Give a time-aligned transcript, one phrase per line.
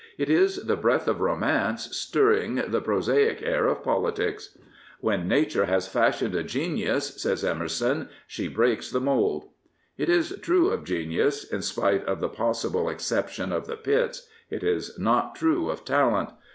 [0.17, 4.57] It is the breath of romance stirring the prosaic air of politics."
[4.99, 9.43] When Nature has fashioned a genius," says Emerson," she breaks the moidd."
[9.99, 14.63] It is true of genius, in spite of the possible exception of the Pitts; it
[14.63, 16.29] is not true of talent.